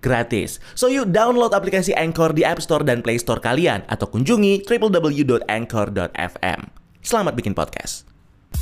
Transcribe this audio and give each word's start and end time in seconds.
gratis. 0.00 0.58
So 0.74 0.88
you 0.88 1.04
download 1.04 1.52
aplikasi 1.52 1.92
Anchor 1.92 2.32
di 2.32 2.42
App 2.42 2.64
Store 2.64 2.82
dan 2.82 3.04
Play 3.04 3.20
Store 3.20 3.40
kalian 3.40 3.84
atau 3.86 4.08
kunjungi 4.08 4.64
www.anchor.fm. 4.66 6.60
Selamat 7.04 7.32
bikin 7.38 7.54
podcast. 7.54 8.15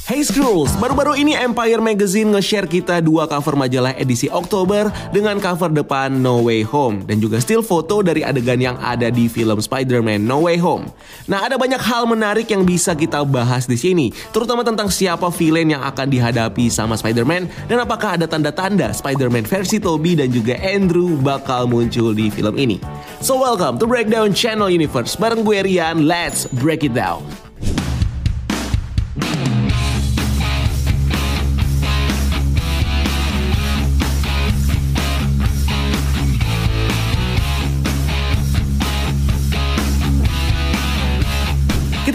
Hey 0.05 0.21
Scrolls, 0.21 0.69
baru-baru 0.77 1.17
ini 1.17 1.33
Empire 1.33 1.81
Magazine 1.81 2.29
nge-share 2.37 2.69
kita 2.69 3.01
dua 3.01 3.25
cover 3.25 3.57
majalah 3.57 3.97
edisi 3.97 4.29
Oktober 4.29 4.93
dengan 5.17 5.41
cover 5.41 5.73
depan 5.73 6.13
No 6.21 6.45
Way 6.45 6.69
Home 6.69 7.09
dan 7.09 7.25
juga 7.25 7.41
still 7.41 7.65
foto 7.65 8.05
dari 8.05 8.21
adegan 8.21 8.61
yang 8.61 8.77
ada 8.85 9.09
di 9.09 9.33
film 9.33 9.57
Spider-Man 9.57 10.21
No 10.21 10.45
Way 10.45 10.61
Home. 10.61 10.93
Nah, 11.25 11.49
ada 11.49 11.57
banyak 11.57 11.81
hal 11.81 12.05
menarik 12.05 12.53
yang 12.53 12.69
bisa 12.69 12.93
kita 12.93 13.25
bahas 13.25 13.65
di 13.65 13.81
sini, 13.81 14.13
terutama 14.29 14.61
tentang 14.61 14.93
siapa 14.93 15.33
villain 15.33 15.73
yang 15.73 15.81
akan 15.81 16.13
dihadapi 16.13 16.69
sama 16.69 17.01
Spider-Man 17.01 17.49
dan 17.65 17.81
apakah 17.81 18.21
ada 18.21 18.29
tanda-tanda 18.29 18.93
Spider-Man 18.93 19.49
versi 19.49 19.81
Tobey 19.81 20.21
dan 20.21 20.29
juga 20.29 20.53
Andrew 20.61 21.17
bakal 21.17 21.65
muncul 21.65 22.13
di 22.13 22.29
film 22.29 22.61
ini. 22.61 22.77
So 23.25 23.41
welcome 23.41 23.81
to 23.81 23.89
Breakdown 23.89 24.37
Channel 24.37 24.69
Universe 24.69 25.17
bareng 25.17 25.49
gue 25.49 25.65
Rian, 25.65 26.05
let's 26.05 26.45
break 26.61 26.85
it 26.85 26.93
down. 26.93 27.25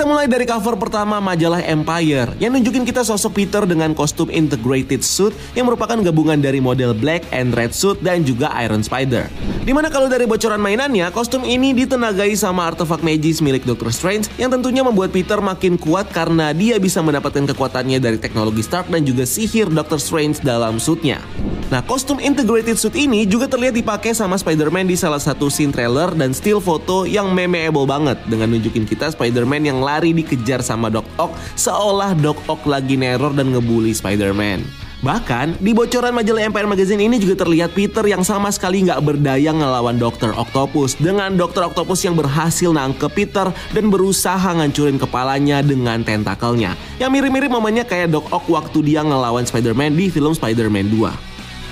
Mulai 0.09 0.25
dari 0.25 0.49
cover 0.49 0.73
pertama 0.73 1.21
majalah 1.21 1.61
Empire 1.61 2.33
yang 2.41 2.57
nunjukin 2.57 2.81
kita 2.81 3.05
sosok 3.05 3.45
Peter 3.45 3.61
dengan 3.69 3.93
kostum 3.93 4.33
integrated 4.33 5.05
suit 5.05 5.37
yang 5.53 5.69
merupakan 5.69 6.01
gabungan 6.01 6.41
dari 6.41 6.57
model 6.57 6.97
black 6.97 7.21
and 7.29 7.53
red 7.53 7.69
suit 7.77 8.01
dan 8.01 8.25
juga 8.25 8.49
Iron 8.65 8.81
Spider. 8.81 9.29
Di 9.61 9.69
mana 9.69 9.93
kalau 9.93 10.09
dari 10.09 10.25
bocoran 10.25 10.57
mainannya, 10.57 11.13
kostum 11.13 11.45
ini 11.45 11.77
ditenagai 11.77 12.33
sama 12.33 12.65
artefak 12.65 13.05
magis 13.05 13.37
milik 13.37 13.69
Doctor 13.69 13.93
Strange 13.93 14.25
yang 14.41 14.49
tentunya 14.49 14.81
membuat 14.81 15.13
Peter 15.13 15.37
makin 15.37 15.77
kuat 15.77 16.09
karena 16.09 16.57
dia 16.57 16.81
bisa 16.81 17.05
mendapatkan 17.05 17.45
kekuatannya 17.53 18.01
dari 18.01 18.17
teknologi 18.17 18.65
Stark 18.65 18.89
dan 18.89 19.05
juga 19.05 19.29
sihir 19.29 19.69
Doctor 19.69 20.01
Strange 20.01 20.41
dalam 20.41 20.81
suitnya. 20.81 21.21
Nah, 21.69 21.85
kostum 21.85 22.17
integrated 22.17 22.81
suit 22.81 22.97
ini 22.97 23.29
juga 23.29 23.45
terlihat 23.45 23.77
dipakai 23.77 24.17
sama 24.17 24.33
Spider-Man 24.41 24.89
di 24.89 24.97
salah 24.97 25.21
satu 25.21 25.53
scene 25.53 25.69
trailer 25.69 26.09
dan 26.17 26.33
still 26.33 26.57
foto 26.57 27.05
yang 27.05 27.29
memeable 27.29 27.85
banget 27.85 28.17
dengan 28.25 28.49
nunjukin 28.57 28.89
kita 28.89 29.13
Spider-Man 29.13 29.69
yang 29.69 29.77
lari 29.77 30.09
dikejar 30.09 30.65
sama 30.65 30.89
Doc 30.89 31.05
Ock 31.21 31.37
seolah 31.53 32.17
Doc 32.17 32.41
Ock 32.49 32.65
lagi 32.65 32.97
neror 32.97 33.37
dan 33.37 33.53
ngebully 33.53 33.93
Spider-Man. 33.93 34.65
Bahkan, 34.99 35.63
di 35.63 35.71
bocoran 35.71 36.11
majalah 36.11 36.49
Empire 36.49 36.67
Magazine 36.67 37.05
ini 37.05 37.21
juga 37.21 37.45
terlihat 37.45 37.71
Peter 37.71 38.03
yang 38.03 38.25
sama 38.25 38.49
sekali 38.49 38.83
nggak 38.83 38.99
berdaya 38.99 39.53
ngelawan 39.53 39.95
Dr. 39.95 40.35
Octopus 40.35 40.97
dengan 40.97 41.37
Dr. 41.37 41.71
Octopus 41.71 42.03
yang 42.03 42.17
berhasil 42.19 42.73
nangkep 42.73 43.13
Peter 43.13 43.47
dan 43.71 43.85
berusaha 43.93 44.57
ngancurin 44.57 44.97
kepalanya 44.97 45.61
dengan 45.63 46.01
tentakelnya. 46.03 46.73
Yang 46.97 47.09
mirip-mirip 47.15 47.47
momennya 47.53 47.85
kayak 47.85 48.11
Doc 48.11 48.27
Ock 48.33 48.49
waktu 48.51 48.91
dia 48.91 49.05
ngelawan 49.05 49.45
Spider-Man 49.45 49.95
di 49.95 50.11
film 50.11 50.33
Spider-Man 50.35 50.91
2. 50.91 51.29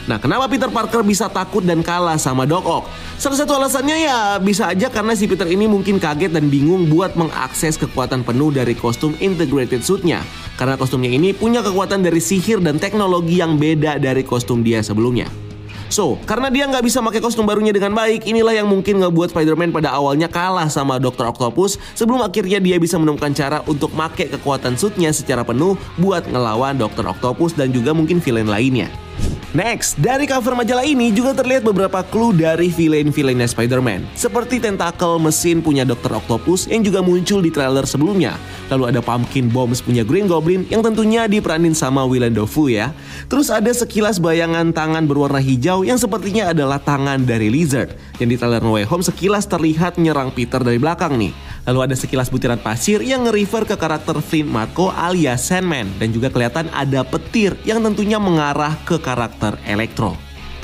Nah, 0.07 0.16
kenapa 0.23 0.47
Peter 0.47 0.72
Parker 0.72 1.03
bisa 1.03 1.28
takut 1.28 1.59
dan 1.68 1.84
kalah 1.84 2.16
sama 2.16 2.47
Doc 2.47 2.63
Ock? 2.63 2.88
Salah 3.19 3.44
satu 3.44 3.59
alasannya 3.59 4.07
ya 4.07 4.18
bisa 4.40 4.72
aja 4.72 4.88
karena 4.88 5.12
si 5.12 5.28
Peter 5.28 5.44
ini 5.44 5.68
mungkin 5.68 6.00
kaget 6.00 6.31
dan 6.31 6.47
bingung 6.47 6.88
buat 6.88 7.19
mengakses 7.19 7.75
kekuatan 7.75 8.23
penuh 8.23 8.56
dari 8.56 8.72
kostum 8.72 9.19
integrated 9.19 9.84
suitnya. 9.84 10.23
Karena 10.56 10.79
kostumnya 10.79 11.12
ini 11.12 11.35
punya 11.35 11.59
kekuatan 11.59 12.07
dari 12.07 12.23
sihir 12.23 12.63
dan 12.63 12.79
teknologi 12.79 13.44
yang 13.44 13.59
beda 13.59 14.00
dari 14.00 14.23
kostum 14.23 14.63
dia 14.63 14.79
sebelumnya. 14.79 15.28
So, 15.88 16.19
karena 16.23 16.51
dia 16.51 16.67
nggak 16.67 16.84
bisa 16.84 17.00
pakai 17.00 17.19
kostum 17.23 17.47
barunya 17.47 17.72
dengan 17.72 17.96
baik, 17.96 18.28
inilah 18.28 18.56
yang 18.56 18.67
mungkin 18.67 19.00
ngebuat 19.00 19.31
Spider-Man 19.31 19.72
pada 19.72 19.96
awalnya 19.96 20.28
kalah 20.28 20.67
sama 20.67 21.00
Dr. 21.00 21.31
Octopus 21.31 21.79
sebelum 21.96 22.23
akhirnya 22.23 22.59
dia 22.59 22.75
bisa 22.75 23.00
menemukan 23.00 23.31
cara 23.31 23.63
untuk 23.67 23.96
make 23.96 24.28
kekuatan 24.28 24.75
suitnya 24.75 25.16
secara 25.16 25.47
penuh 25.47 25.79
buat 26.00 26.28
ngelawan 26.28 26.75
Dr. 26.75 27.07
Octopus 27.07 27.56
dan 27.56 27.72
juga 27.72 27.96
mungkin 27.96 28.19
villain 28.19 28.51
lainnya. 28.51 28.91
Next, 29.56 29.96
dari 29.96 30.28
cover 30.28 30.59
majalah 30.59 30.84
ini 30.84 31.08
juga 31.16 31.31
terlihat 31.31 31.63
beberapa 31.63 32.03
clue 32.03 32.35
dari 32.35 32.68
villain-villainnya 32.68 33.47
Spider-Man. 33.47 34.03
Seperti 34.12 34.59
tentakel 34.59 35.16
mesin 35.24 35.63
punya 35.63 35.88
Dr. 35.88 36.19
Octopus 36.19 36.68
yang 36.68 36.84
juga 36.84 37.00
muncul 37.00 37.40
di 37.40 37.47
trailer 37.47 37.88
sebelumnya. 37.88 38.35
Lalu 38.68 38.91
ada 38.91 39.00
Pumpkin 39.00 39.47
Bombs 39.47 39.80
punya 39.80 40.03
Green 40.03 40.28
Goblin 40.28 40.68
yang 40.68 40.84
tentunya 40.84 41.31
diperanin 41.31 41.72
sama 41.72 42.03
Willem 42.03 42.35
Dafoe 42.35 42.75
ya. 42.75 42.91
Terus 43.31 43.47
ada 43.47 43.72
sekilas 43.72 44.19
bayangan 44.19 44.75
tangan 44.75 45.08
berwarna 45.08 45.40
hijau 45.40 45.88
yang 45.88 45.96
sepertinya 45.96 46.52
adalah 46.52 46.84
tangan 46.84 47.24
dari 47.24 47.47
Lizard. 47.47 47.96
Yang 48.19 48.28
di 48.28 48.38
trailer 48.44 48.59
No 48.59 48.75
Way 48.75 48.84
Home 48.91 49.08
sekilas 49.08 49.47
terlihat 49.47 49.96
menyerang 49.96 50.35
Peter 50.35 50.59
dari 50.59 50.75
belakang 50.75 51.16
nih. 51.16 51.31
Lalu 51.67 51.91
ada 51.91 51.95
sekilas 52.00 52.31
butiran 52.31 52.57
pasir 52.57 53.03
yang 53.03 53.28
nge-refer 53.28 53.67
ke 53.67 53.75
karakter 53.75 54.16
Flint 54.23 54.47
Marko 54.47 54.88
alias 54.95 55.51
Sandman. 55.51 55.91
Dan 56.00 56.16
juga 56.16 56.31
kelihatan 56.31 56.72
ada 56.72 57.03
petir 57.03 57.59
yang 57.67 57.83
tentunya 57.83 58.16
mengarah 58.16 58.79
ke 58.88 58.95
karakter 58.95 59.59
Electro. 59.67 60.16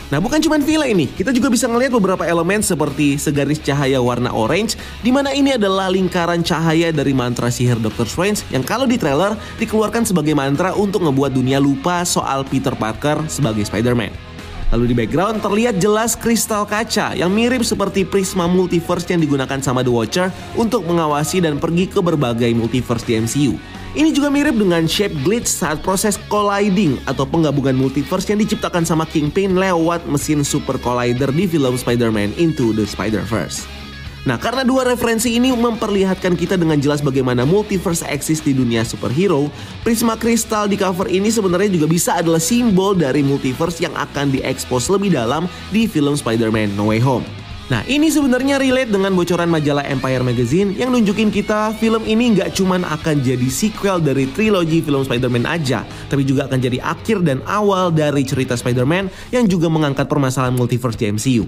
Nah 0.08 0.22
bukan 0.22 0.38
cuma 0.46 0.62
villa 0.62 0.86
ini, 0.86 1.10
kita 1.10 1.34
juga 1.34 1.50
bisa 1.50 1.66
ngelihat 1.66 1.90
beberapa 1.98 2.22
elemen 2.22 2.62
seperti 2.62 3.18
segaris 3.18 3.58
cahaya 3.58 3.98
warna 3.98 4.30
orange, 4.30 4.78
di 5.02 5.10
mana 5.10 5.34
ini 5.34 5.58
adalah 5.58 5.90
lingkaran 5.90 6.46
cahaya 6.46 6.94
dari 6.94 7.18
mantra 7.18 7.50
sihir 7.50 7.82
Doctor 7.82 8.06
Strange 8.06 8.46
yang 8.54 8.62
kalau 8.62 8.86
di 8.86 9.02
trailer 9.02 9.34
dikeluarkan 9.58 10.06
sebagai 10.06 10.38
mantra 10.38 10.70
untuk 10.78 11.02
ngebuat 11.02 11.34
dunia 11.34 11.58
lupa 11.58 12.06
soal 12.06 12.46
Peter 12.46 12.78
Parker 12.78 13.26
sebagai 13.26 13.66
Spider-Man. 13.66 14.33
Lalu 14.74 14.90
di 14.90 14.96
background 14.98 15.46
terlihat 15.46 15.78
jelas 15.78 16.18
kristal 16.18 16.66
kaca 16.66 17.14
yang 17.14 17.30
mirip 17.30 17.62
seperti 17.62 18.02
prisma 18.02 18.50
multiverse 18.50 19.06
yang 19.06 19.22
digunakan 19.22 19.62
sama 19.62 19.86
The 19.86 19.94
Watcher 19.94 20.34
untuk 20.58 20.82
mengawasi 20.90 21.46
dan 21.46 21.62
pergi 21.62 21.86
ke 21.86 22.02
berbagai 22.02 22.50
multiverse 22.58 23.06
di 23.06 23.22
MCU. 23.22 23.54
Ini 23.94 24.10
juga 24.10 24.34
mirip 24.34 24.58
dengan 24.58 24.90
shape 24.90 25.14
glitch 25.22 25.46
saat 25.46 25.86
proses 25.86 26.18
colliding 26.26 26.98
atau 27.06 27.30
penggabungan 27.30 27.78
multiverse 27.78 28.34
yang 28.34 28.42
diciptakan 28.42 28.82
sama 28.82 29.06
Kingpin 29.06 29.54
lewat 29.54 30.10
mesin 30.10 30.42
super 30.42 30.82
collider 30.82 31.30
di 31.30 31.46
film 31.46 31.78
Spider-Man 31.78 32.34
Into 32.42 32.74
the 32.74 32.90
Spider-Verse. 32.90 33.83
Nah, 34.24 34.40
karena 34.40 34.64
dua 34.64 34.88
referensi 34.88 35.36
ini 35.36 35.52
memperlihatkan 35.52 36.40
kita 36.40 36.56
dengan 36.56 36.80
jelas 36.80 37.04
bagaimana 37.04 37.44
multiverse 37.44 38.08
eksis 38.08 38.40
di 38.40 38.56
dunia 38.56 38.88
superhero, 38.88 39.52
prisma 39.84 40.16
kristal 40.16 40.72
di 40.72 40.80
cover 40.80 41.12
ini 41.12 41.28
sebenarnya 41.28 41.68
juga 41.68 41.92
bisa 41.92 42.16
adalah 42.16 42.40
simbol 42.40 42.96
dari 42.96 43.20
multiverse 43.20 43.84
yang 43.84 43.92
akan 44.00 44.32
diekspos 44.32 44.88
lebih 44.88 45.12
dalam 45.12 45.52
di 45.76 45.92
film 45.92 46.16
Spider-Man 46.16 46.72
No 46.80 46.88
Way 46.96 47.04
Home. 47.04 47.43
Nah 47.72 47.80
ini 47.88 48.12
sebenarnya 48.12 48.60
relate 48.60 48.92
dengan 48.92 49.16
bocoran 49.16 49.48
majalah 49.48 49.88
Empire 49.88 50.20
Magazine 50.20 50.76
yang 50.76 50.92
nunjukin 50.92 51.32
kita 51.32 51.72
film 51.80 52.04
ini 52.04 52.36
nggak 52.36 52.52
cuman 52.60 52.84
akan 52.84 53.24
jadi 53.24 53.48
sequel 53.48 54.04
dari 54.04 54.28
trilogi 54.36 54.84
film 54.84 55.08
Spider-Man 55.08 55.48
aja, 55.48 55.88
tapi 56.12 56.28
juga 56.28 56.52
akan 56.52 56.60
jadi 56.60 56.84
akhir 56.84 57.24
dan 57.24 57.40
awal 57.48 57.88
dari 57.88 58.28
cerita 58.28 58.60
Spider-Man 58.60 59.08
yang 59.32 59.48
juga 59.48 59.72
mengangkat 59.72 60.12
permasalahan 60.12 60.52
multiverse 60.60 61.00
di 61.00 61.06
MCU. 61.16 61.44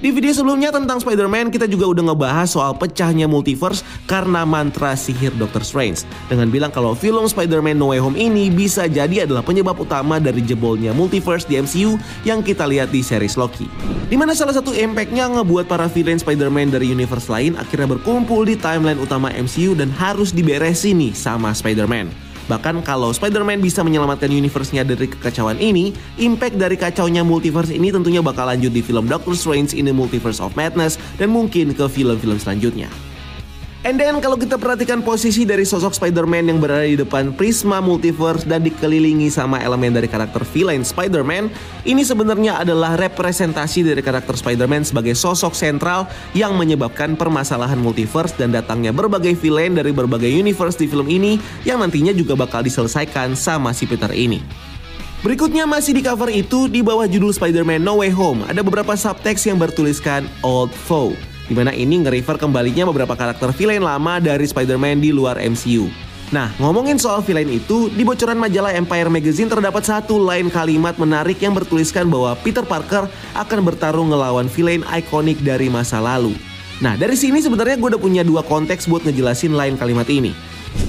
Di 0.00 0.08
video 0.08 0.32
sebelumnya 0.32 0.72
tentang 0.72 0.96
Spider-Man 0.96 1.52
kita 1.52 1.68
juga 1.68 1.92
udah 1.92 2.12
ngebahas 2.12 2.48
soal 2.48 2.72
pecahnya 2.72 3.28
multiverse 3.28 3.84
karena 4.08 4.48
mantra 4.48 4.96
sihir 4.96 5.36
Doctor 5.36 5.60
Strange 5.60 6.08
dengan 6.32 6.48
bilang 6.48 6.72
kalau 6.72 6.96
film 6.96 7.28
Spider-Man 7.28 7.76
No 7.76 7.92
Way 7.92 8.00
Home 8.00 8.16
ini 8.16 8.48
bisa 8.48 8.88
jadi 8.88 9.28
adalah 9.28 9.44
penyebab 9.44 9.76
utama 9.76 10.16
dari 10.16 10.40
jebolnya 10.40 10.96
multiverse 10.96 11.44
di 11.44 11.60
MCU 11.60 12.00
yang 12.24 12.40
kita 12.40 12.64
lihat 12.64 12.88
di 12.88 13.04
series 13.04 13.36
Loki. 13.36 13.68
Di 14.08 14.16
mana 14.16 14.32
salah 14.32 14.56
satu 14.56 14.72
impactnya 14.72 15.28
ngebuat 15.50 15.66
para 15.66 15.90
villain 15.90 16.14
Spider-Man 16.14 16.70
dari 16.70 16.94
universe 16.94 17.26
lain 17.26 17.58
akhirnya 17.58 17.98
berkumpul 17.98 18.46
di 18.46 18.54
timeline 18.54 19.02
utama 19.02 19.34
MCU 19.34 19.74
dan 19.74 19.90
harus 19.90 20.30
diberesin 20.30 20.94
nih 21.02 21.10
sama 21.10 21.50
Spider-Man. 21.50 22.06
Bahkan 22.46 22.86
kalau 22.86 23.10
Spider-Man 23.10 23.58
bisa 23.58 23.82
menyelamatkan 23.82 24.30
universe-nya 24.30 24.86
dari 24.86 25.10
kekacauan 25.10 25.58
ini, 25.58 25.90
impact 26.22 26.54
dari 26.54 26.78
kacaunya 26.78 27.26
multiverse 27.26 27.74
ini 27.74 27.90
tentunya 27.90 28.22
bakal 28.22 28.46
lanjut 28.46 28.70
di 28.70 28.78
film 28.78 29.10
Doctor 29.10 29.34
Strange 29.34 29.74
in 29.74 29.90
the 29.90 29.94
Multiverse 29.94 30.38
of 30.38 30.54
Madness 30.54 31.02
dan 31.18 31.34
mungkin 31.34 31.74
ke 31.74 31.90
film-film 31.90 32.38
selanjutnya. 32.38 33.09
And 33.80 33.96
then 33.96 34.20
kalau 34.20 34.36
kita 34.36 34.60
perhatikan 34.60 35.00
posisi 35.00 35.48
dari 35.48 35.64
sosok 35.64 35.96
Spider-Man 35.96 36.52
yang 36.52 36.60
berada 36.60 36.84
di 36.84 37.00
depan 37.00 37.32
prisma 37.32 37.80
multiverse 37.80 38.44
dan 38.44 38.60
dikelilingi 38.60 39.32
sama 39.32 39.56
elemen 39.56 39.96
dari 39.96 40.04
karakter 40.04 40.44
villain 40.52 40.84
Spider-Man, 40.84 41.48
ini 41.88 42.04
sebenarnya 42.04 42.60
adalah 42.60 43.00
representasi 43.00 43.80
dari 43.80 44.04
karakter 44.04 44.36
Spider-Man 44.36 44.84
sebagai 44.84 45.16
sosok 45.16 45.56
sentral 45.56 46.04
yang 46.36 46.60
menyebabkan 46.60 47.16
permasalahan 47.16 47.80
multiverse 47.80 48.36
dan 48.36 48.52
datangnya 48.52 48.92
berbagai 48.92 49.32
villain 49.40 49.72
dari 49.72 49.96
berbagai 49.96 50.28
universe 50.28 50.76
di 50.76 50.84
film 50.84 51.08
ini 51.08 51.40
yang 51.64 51.80
nantinya 51.80 52.12
juga 52.12 52.36
bakal 52.36 52.60
diselesaikan 52.60 53.32
sama 53.32 53.72
si 53.72 53.88
Peter 53.88 54.12
ini. 54.12 54.44
Berikutnya 55.24 55.64
masih 55.64 55.96
di 55.96 56.04
cover 56.04 56.28
itu, 56.28 56.68
di 56.68 56.84
bawah 56.84 57.08
judul 57.08 57.32
Spider-Man 57.32 57.80
No 57.80 58.04
Way 58.04 58.12
Home, 58.12 58.44
ada 58.44 58.60
beberapa 58.60 58.92
subtext 58.92 59.48
yang 59.48 59.56
bertuliskan 59.56 60.28
Old 60.44 60.68
Foe 60.68 61.29
di 61.50 61.54
mana 61.58 61.74
ini 61.74 61.98
nge-refer 62.06 62.38
kembalinya 62.38 62.86
beberapa 62.86 63.18
karakter 63.18 63.50
villain 63.50 63.82
lama 63.82 64.22
dari 64.22 64.46
Spider-Man 64.46 65.02
di 65.02 65.10
luar 65.10 65.42
MCU. 65.42 65.90
Nah, 66.30 66.54
ngomongin 66.62 66.94
soal 66.94 67.26
villain 67.26 67.50
itu, 67.50 67.90
di 67.90 68.06
bocoran 68.06 68.38
majalah 68.38 68.70
Empire 68.70 69.10
Magazine 69.10 69.50
terdapat 69.50 69.82
satu 69.82 70.14
lain 70.22 70.46
kalimat 70.46 70.94
menarik 70.94 71.42
yang 71.42 71.58
bertuliskan 71.58 72.06
bahwa 72.06 72.38
Peter 72.38 72.62
Parker 72.62 73.10
akan 73.34 73.60
bertarung 73.66 74.14
ngelawan 74.14 74.46
villain 74.46 74.86
ikonik 74.94 75.42
dari 75.42 75.66
masa 75.66 75.98
lalu. 75.98 76.38
Nah, 76.78 76.94
dari 76.94 77.18
sini 77.18 77.42
sebenarnya 77.42 77.74
gue 77.82 77.98
udah 77.98 78.00
punya 78.00 78.22
dua 78.22 78.46
konteks 78.46 78.86
buat 78.86 79.02
ngejelasin 79.02 79.58
lain 79.58 79.74
kalimat 79.74 80.06
ini. 80.06 80.30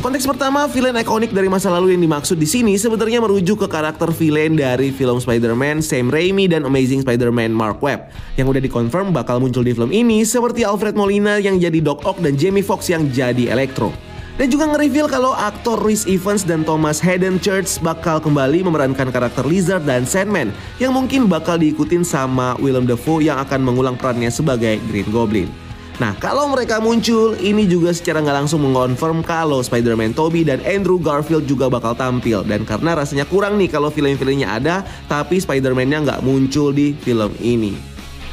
Konteks 0.02 0.26
pertama, 0.26 0.66
villain 0.66 0.98
ikonik 0.98 1.30
dari 1.30 1.46
masa 1.46 1.70
lalu 1.70 1.94
yang 1.94 2.02
dimaksud 2.02 2.38
di 2.38 2.50
sini 2.50 2.74
sebenarnya 2.74 3.22
merujuk 3.22 3.66
ke 3.66 3.68
karakter 3.70 4.10
villain 4.10 4.58
dari 4.58 4.90
film 4.90 5.22
Spider-Man 5.22 5.86
Sam 5.86 6.10
Raimi 6.10 6.50
dan 6.50 6.66
Amazing 6.66 7.06
Spider-Man 7.06 7.54
Mark 7.54 7.82
Webb 7.86 8.10
yang 8.34 8.50
udah 8.50 8.62
dikonfirm 8.62 9.14
bakal 9.14 9.38
muncul 9.38 9.62
di 9.62 9.78
film 9.78 9.94
ini 9.94 10.26
seperti 10.26 10.66
Alfred 10.66 10.98
Molina 10.98 11.38
yang 11.38 11.62
jadi 11.62 11.82
Doc 11.86 12.02
Ock 12.02 12.18
dan 12.18 12.34
Jamie 12.34 12.66
Foxx 12.66 12.90
yang 12.90 13.14
jadi 13.14 13.54
Electro. 13.54 13.94
Dan 14.42 14.50
juga 14.50 14.74
nge-reveal 14.74 15.06
kalau 15.06 15.38
aktor 15.38 15.78
Rhys 15.78 16.10
Evans 16.10 16.42
dan 16.42 16.66
Thomas 16.66 16.98
Hayden 16.98 17.38
Church 17.38 17.78
bakal 17.86 18.18
kembali 18.18 18.66
memerankan 18.66 19.14
karakter 19.14 19.46
Lizard 19.46 19.86
dan 19.86 20.02
Sandman 20.02 20.50
yang 20.82 20.98
mungkin 20.98 21.30
bakal 21.30 21.62
diikutin 21.62 22.02
sama 22.02 22.58
Willem 22.58 22.90
Dafoe 22.90 23.22
yang 23.22 23.38
akan 23.38 23.62
mengulang 23.62 23.94
perannya 24.02 24.34
sebagai 24.34 24.82
Green 24.90 25.10
Goblin. 25.14 25.71
Nah, 26.00 26.16
kalau 26.18 26.48
mereka 26.48 26.80
muncul, 26.80 27.36
ini 27.42 27.68
juga 27.68 27.92
secara 27.92 28.24
nggak 28.24 28.46
langsung 28.46 28.64
mengonfirm 28.64 29.26
kalau 29.26 29.60
Spider-Man 29.60 30.16
Tobey 30.16 30.48
dan 30.48 30.64
Andrew 30.64 31.02
Garfield 31.02 31.50
juga 31.50 31.68
bakal 31.68 31.98
tampil. 31.98 32.48
Dan 32.48 32.64
karena 32.64 32.96
rasanya 32.96 33.28
kurang 33.28 33.60
nih 33.60 33.68
kalau 33.68 33.92
film-filmnya 33.92 34.48
ada, 34.48 34.76
tapi 35.12 35.38
Spider-Man-nya 35.44 36.08
nggak 36.08 36.22
muncul 36.24 36.72
di 36.72 36.96
film 36.96 37.36
ini. 37.44 37.92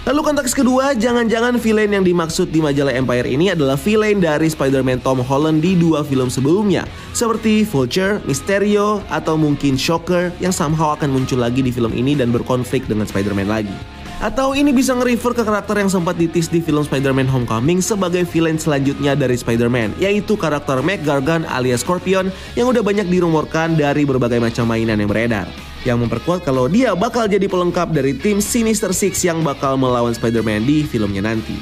Lalu 0.09 0.25
konteks 0.25 0.57
kedua, 0.57 0.97
jangan-jangan 0.97 1.61
villain 1.61 1.93
yang 1.93 2.01
dimaksud 2.01 2.49
di 2.49 2.65
majalah 2.65 2.97
Empire 2.97 3.29
ini 3.29 3.53
adalah 3.53 3.77
villain 3.77 4.17
dari 4.17 4.49
Spider-Man 4.49 5.05
Tom 5.05 5.21
Holland 5.21 5.61
di 5.61 5.77
dua 5.77 6.01
film 6.01 6.33
sebelumnya, 6.33 6.89
seperti 7.13 7.61
Vulture, 7.69 8.17
Mysterio, 8.25 9.05
atau 9.13 9.37
mungkin 9.37 9.77
Shocker 9.77 10.33
yang 10.41 10.49
somehow 10.49 10.97
akan 10.97 11.13
muncul 11.13 11.45
lagi 11.45 11.61
di 11.61 11.69
film 11.69 11.93
ini 11.93 12.17
dan 12.17 12.33
berkonflik 12.33 12.89
dengan 12.89 13.05
Spider-Man 13.05 13.53
lagi. 13.53 13.98
Atau 14.19 14.59
ini 14.59 14.75
bisa 14.75 14.99
nge-refer 14.99 15.31
ke 15.31 15.47
karakter 15.47 15.79
yang 15.79 15.87
sempat 15.87 16.19
ditis 16.19 16.51
di 16.51 16.59
film 16.59 16.83
Spider-Man 16.83 17.31
Homecoming 17.31 17.79
sebagai 17.79 18.27
villain 18.27 18.59
selanjutnya 18.59 19.15
dari 19.15 19.39
Spider-Man, 19.39 19.95
yaitu 20.03 20.35
karakter 20.35 20.83
Mac 20.83 21.07
Gargan 21.07 21.47
alias 21.47 21.87
Scorpion 21.87 22.35
yang 22.59 22.67
udah 22.67 22.83
banyak 22.83 23.07
dirumorkan 23.07 23.79
dari 23.79 24.03
berbagai 24.03 24.43
macam 24.43 24.67
mainan 24.67 24.99
yang 24.99 25.07
beredar. 25.07 25.47
Yang 25.87 26.03
memperkuat 26.03 26.43
kalau 26.43 26.67
dia 26.67 26.99
bakal 26.99 27.31
jadi 27.31 27.47
pelengkap 27.47 27.95
dari 27.95 28.11
tim 28.11 28.43
Sinister 28.43 28.91
Six 28.91 29.23
yang 29.23 29.47
bakal 29.47 29.79
melawan 29.79 30.11
Spider-Man 30.11 30.67
di 30.67 30.83
filmnya 30.83 31.23
nanti. 31.23 31.55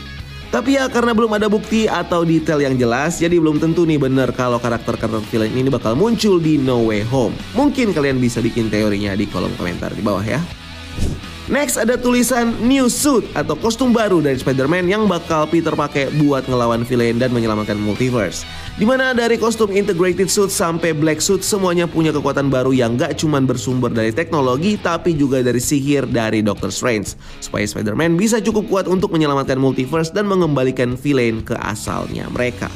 Tapi 0.48 0.80
ya 0.80 0.88
karena 0.88 1.12
belum 1.12 1.36
ada 1.36 1.52
bukti 1.52 1.84
atau 1.84 2.24
detail 2.24 2.64
yang 2.64 2.80
jelas, 2.80 3.20
jadi 3.20 3.36
belum 3.36 3.60
tentu 3.60 3.84
nih 3.84 4.00
bener 4.00 4.32
kalau 4.32 4.56
karakter-karakter 4.56 5.20
villain 5.28 5.52
ini 5.52 5.68
bakal 5.68 5.92
muncul 5.92 6.40
di 6.40 6.56
No 6.56 6.88
Way 6.88 7.04
Home. 7.12 7.36
Mungkin 7.52 7.92
kalian 7.92 8.16
bisa 8.16 8.40
bikin 8.40 8.72
teorinya 8.72 9.12
di 9.12 9.28
kolom 9.28 9.52
komentar 9.60 9.92
di 9.92 10.00
bawah 10.00 10.24
ya. 10.24 10.40
Next 11.46 11.78
ada 11.78 11.94
tulisan 11.94 12.58
new 12.58 12.90
suit 12.90 13.22
atau 13.38 13.54
kostum 13.54 13.94
baru 13.94 14.18
dari 14.18 14.34
Spider-Man 14.34 14.90
yang 14.90 15.06
bakal 15.06 15.46
Peter 15.46 15.70
pakai 15.78 16.10
buat 16.18 16.42
ngelawan 16.50 16.82
villain 16.82 17.22
dan 17.22 17.30
menyelamatkan 17.30 17.78
multiverse. 17.78 18.42
Di 18.74 18.82
mana 18.82 19.14
dari 19.14 19.38
kostum 19.38 19.70
integrated 19.70 20.26
suit 20.26 20.50
sampai 20.50 20.90
black 20.90 21.22
suit 21.22 21.46
semuanya 21.46 21.86
punya 21.86 22.10
kekuatan 22.10 22.50
baru 22.50 22.74
yang 22.74 22.98
gak 22.98 23.22
cuman 23.22 23.46
bersumber 23.46 23.94
dari 23.94 24.10
teknologi 24.10 24.74
tapi 24.74 25.14
juga 25.14 25.38
dari 25.38 25.62
sihir 25.62 26.10
dari 26.10 26.42
Doctor 26.42 26.74
Strange. 26.74 27.14
Supaya 27.38 27.62
Spider-Man 27.62 28.18
bisa 28.18 28.42
cukup 28.42 28.66
kuat 28.66 28.90
untuk 28.90 29.14
menyelamatkan 29.14 29.54
multiverse 29.54 30.10
dan 30.10 30.26
mengembalikan 30.26 30.98
villain 30.98 31.46
ke 31.46 31.54
asalnya 31.62 32.26
mereka. 32.34 32.66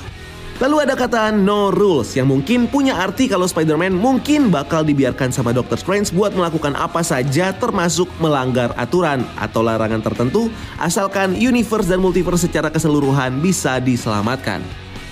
Lalu 0.61 0.77
ada 0.85 0.93
kata 0.93 1.33
no 1.33 1.73
rules 1.73 2.13
yang 2.13 2.29
mungkin 2.29 2.69
punya 2.69 2.93
arti 3.01 3.33
kalau 3.33 3.49
Spider-Man 3.49 3.97
mungkin 3.97 4.53
bakal 4.53 4.85
dibiarkan 4.85 5.33
sama 5.33 5.57
Doctor 5.57 5.81
Strange 5.81 6.13
buat 6.13 6.37
melakukan 6.37 6.77
apa 6.77 7.01
saja 7.01 7.57
termasuk 7.57 8.05
melanggar 8.21 8.77
aturan 8.77 9.25
atau 9.41 9.65
larangan 9.65 10.05
tertentu 10.05 10.53
asalkan 10.77 11.33
universe 11.33 11.89
dan 11.89 12.05
multiverse 12.05 12.45
secara 12.45 12.69
keseluruhan 12.69 13.41
bisa 13.41 13.81
diselamatkan. 13.81 14.61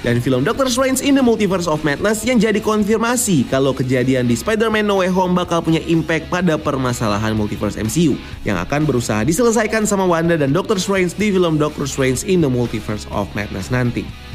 Dan 0.04 0.20
film 0.20 0.44
Doctor 0.44 0.68
Strange 0.68 1.00
in 1.00 1.16
the 1.16 1.24
Multiverse 1.24 1.64
of 1.64 1.80
Madness 1.80 2.28
yang 2.28 2.36
jadi 2.36 2.60
konfirmasi 2.60 3.48
kalau 3.48 3.72
kejadian 3.72 4.28
di 4.28 4.36
Spider-Man 4.36 4.84
No 4.84 5.00
Way 5.00 5.10
Home 5.16 5.32
bakal 5.32 5.64
punya 5.64 5.80
impact 5.88 6.28
pada 6.28 6.60
permasalahan 6.60 7.32
multiverse 7.32 7.80
MCU 7.80 8.20
yang 8.44 8.60
akan 8.60 8.84
berusaha 8.84 9.24
diselesaikan 9.24 9.88
sama 9.88 10.04
Wanda 10.04 10.36
dan 10.36 10.52
Doctor 10.52 10.76
Strange 10.76 11.16
di 11.16 11.32
film 11.32 11.56
Doctor 11.56 11.88
Strange 11.88 12.20
in 12.28 12.44
the 12.44 12.52
Multiverse 12.52 13.08
of 13.08 13.26
Madness 13.32 13.72
nanti. 13.72 14.27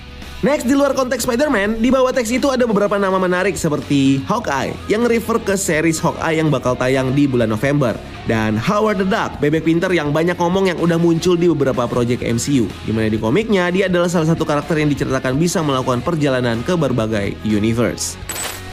Next, 0.43 0.67
di 0.67 0.75
luar 0.75 0.91
konteks 0.91 1.23
Spider-Man, 1.23 1.79
di 1.79 1.87
bawah 1.87 2.11
teks 2.11 2.27
itu 2.27 2.51
ada 2.51 2.67
beberapa 2.67 2.99
nama 2.99 3.15
menarik 3.15 3.55
seperti 3.55 4.19
Hawkeye 4.27 4.75
yang 4.91 5.07
refer 5.07 5.39
ke 5.39 5.55
series 5.55 6.03
Hawkeye 6.03 6.35
yang 6.35 6.51
bakal 6.51 6.75
tayang 6.75 7.15
di 7.15 7.31
bulan 7.31 7.47
November. 7.47 7.95
Dan 8.27 8.59
Howard 8.59 8.99
the 8.99 9.07
Duck, 9.07 9.39
bebek 9.39 9.63
pinter 9.63 9.87
yang 9.95 10.11
banyak 10.11 10.35
ngomong 10.35 10.67
yang 10.67 10.75
udah 10.83 10.99
muncul 10.99 11.39
di 11.39 11.47
beberapa 11.47 11.87
project 11.87 12.27
MCU. 12.27 12.67
Di 12.83 12.91
mana 12.91 13.07
di 13.07 13.15
komiknya, 13.15 13.71
dia 13.71 13.87
adalah 13.87 14.11
salah 14.11 14.35
satu 14.35 14.43
karakter 14.43 14.75
yang 14.83 14.91
diceritakan 14.91 15.39
bisa 15.39 15.63
melakukan 15.63 16.03
perjalanan 16.03 16.59
ke 16.59 16.75
berbagai 16.75 17.39
universe. 17.47 18.19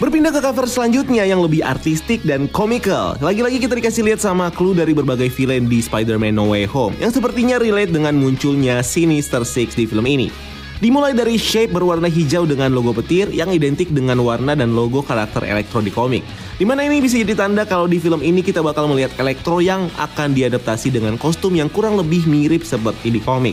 Berpindah 0.03 0.35
ke 0.35 0.43
cover 0.43 0.67
selanjutnya 0.67 1.23
yang 1.23 1.39
lebih 1.39 1.63
artistik 1.63 2.19
dan 2.27 2.51
komikal. 2.51 3.15
Lagi-lagi 3.23 3.63
kita 3.63 3.79
dikasih 3.79 4.11
lihat 4.11 4.19
sama 4.19 4.51
clue 4.51 4.75
dari 4.75 4.91
berbagai 4.91 5.31
villain 5.31 5.71
di 5.71 5.79
Spider-Man 5.79 6.35
No 6.35 6.51
Way 6.51 6.67
Home 6.67 6.99
yang 6.99 7.15
sepertinya 7.15 7.63
relate 7.63 7.95
dengan 7.95 8.19
munculnya 8.19 8.83
Sinister 8.83 9.47
Six 9.47 9.79
di 9.79 9.87
film 9.87 10.11
ini. 10.11 10.51
Dimulai 10.81 11.13
dari 11.13 11.37
shape 11.37 11.77
berwarna 11.77 12.09
hijau 12.09 12.49
dengan 12.49 12.73
logo 12.73 12.97
petir 12.97 13.29
yang 13.37 13.53
identik 13.53 13.93
dengan 13.93 14.17
warna 14.25 14.57
dan 14.57 14.73
logo 14.73 15.05
karakter 15.05 15.45
Elektro 15.45 15.85
di 15.85 15.93
komik. 15.93 16.25
Di 16.57 16.65
mana 16.65 16.89
ini 16.89 17.05
bisa 17.05 17.21
jadi 17.21 17.37
tanda 17.37 17.69
kalau 17.69 17.85
di 17.85 18.01
film 18.01 18.25
ini 18.25 18.41
kita 18.41 18.65
bakal 18.65 18.89
melihat 18.89 19.13
Elektro 19.21 19.61
yang 19.61 19.93
akan 20.01 20.33
diadaptasi 20.33 20.89
dengan 20.89 21.21
kostum 21.21 21.53
yang 21.53 21.69
kurang 21.69 22.01
lebih 22.01 22.25
mirip 22.25 22.65
seperti 22.65 23.13
di 23.13 23.21
komik. 23.21 23.53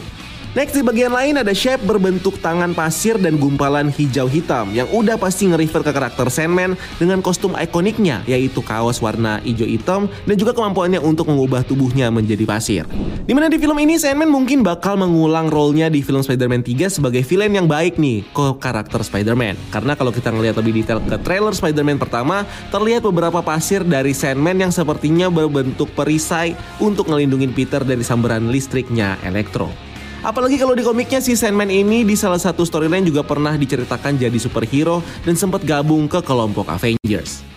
Next 0.57 0.73
di 0.73 0.81
bagian 0.81 1.13
lain 1.13 1.37
ada 1.37 1.53
shape 1.53 1.85
berbentuk 1.85 2.41
tangan 2.41 2.73
pasir 2.73 3.13
dan 3.21 3.37
gumpalan 3.37 3.93
hijau 3.93 4.25
hitam 4.25 4.73
yang 4.73 4.89
udah 4.89 5.13
pasti 5.13 5.45
nge-refer 5.45 5.85
ke 5.85 5.93
karakter 5.93 6.33
Sandman 6.33 6.73
dengan 6.97 7.21
kostum 7.21 7.53
ikoniknya 7.53 8.25
yaitu 8.25 8.65
kaos 8.65 8.97
warna 8.97 9.37
hijau 9.45 9.69
hitam 9.69 10.09
dan 10.25 10.33
juga 10.33 10.57
kemampuannya 10.57 10.97
untuk 10.97 11.29
mengubah 11.29 11.61
tubuhnya 11.61 12.09
menjadi 12.09 12.41
pasir. 12.49 12.89
Di 13.29 13.37
mana 13.37 13.53
di 13.53 13.61
film 13.61 13.77
ini 13.77 14.01
Sandman 14.01 14.33
mungkin 14.33 14.65
bakal 14.65 14.97
mengulang 14.97 15.45
role-nya 15.45 15.93
di 15.93 16.01
film 16.01 16.25
Spider-Man 16.25 16.65
3 16.65 16.89
sebagai 16.89 17.21
villain 17.21 17.53
yang 17.53 17.69
baik 17.69 18.01
nih 18.01 18.25
ke 18.25 18.57
karakter 18.57 19.05
Spider-Man. 19.05 19.69
Karena 19.69 19.93
kalau 19.93 20.09
kita 20.09 20.33
ngelihat 20.33 20.57
lebih 20.57 20.81
detail 20.81 21.05
ke 21.05 21.21
trailer 21.21 21.53
Spider-Man 21.53 22.01
pertama, 22.01 22.49
terlihat 22.73 23.05
beberapa 23.05 23.45
pasir 23.45 23.85
dari 23.85 24.17
Sandman 24.17 24.57
yang 24.57 24.73
sepertinya 24.73 25.29
berbentuk 25.29 25.93
perisai 25.93 26.57
untuk 26.81 27.13
ngelindungin 27.13 27.53
Peter 27.53 27.85
dari 27.85 28.01
sambaran 28.01 28.49
listriknya 28.49 29.21
Electro. 29.21 29.86
Apalagi 30.27 30.59
kalau 30.59 30.75
di 30.75 30.83
komiknya 30.83 31.23
si 31.23 31.39
Sandman 31.39 31.71
ini 31.71 32.03
di 32.03 32.11
salah 32.19 32.35
satu 32.35 32.67
storyline 32.67 33.07
juga 33.07 33.23
pernah 33.23 33.55
diceritakan 33.55 34.19
jadi 34.19 34.35
superhero 34.35 34.99
dan 35.23 35.39
sempat 35.39 35.63
gabung 35.63 36.03
ke 36.11 36.19
kelompok 36.19 36.67
Avengers. 36.67 37.56